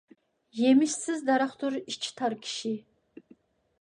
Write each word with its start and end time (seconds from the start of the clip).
يېمىشسىز 0.59 1.21
دەرەختۇر 1.29 1.77
ئىچى 1.83 2.17
تار 2.23 2.37
كىشى. 2.47 2.73